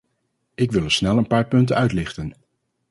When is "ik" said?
0.55-0.71